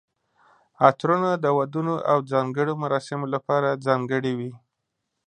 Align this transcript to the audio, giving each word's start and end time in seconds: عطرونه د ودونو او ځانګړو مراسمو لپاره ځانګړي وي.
عطرونه 0.87 1.31
د 1.43 1.45
ودونو 1.57 1.95
او 2.11 2.17
ځانګړو 2.31 2.73
مراسمو 2.83 3.25
لپاره 3.33 3.79
ځانګړي 3.85 4.33
وي. 4.39 4.51